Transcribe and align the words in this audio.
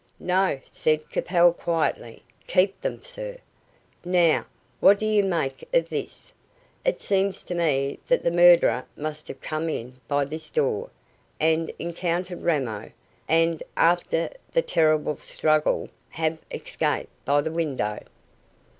"No," 0.19 0.59
said 0.71 1.07
Capel 1.11 1.53
quietly. 1.53 2.23
"Keep 2.47 2.81
them, 2.81 3.03
sir. 3.03 3.37
Now, 4.03 4.47
what 4.79 4.97
do 4.97 5.05
you 5.05 5.23
make 5.23 5.69
of 5.75 5.89
this? 5.89 6.33
It 6.83 6.99
seems 6.99 7.43
to 7.43 7.53
me 7.53 7.99
that 8.07 8.23
the 8.23 8.31
murderer 8.31 8.85
must 8.97 9.27
have 9.27 9.41
come 9.41 9.69
in 9.69 9.99
by 10.07 10.25
this 10.25 10.49
door, 10.49 10.89
and 11.39 11.71
encountered 11.77 12.41
Ramo, 12.41 12.89
and, 13.27 13.61
after 13.77 14.31
the 14.51 14.63
terrible 14.63 15.17
struggle, 15.17 15.87
have 16.09 16.39
escaped 16.51 17.11
by 17.23 17.41
the 17.41 17.51
window." 17.51 17.99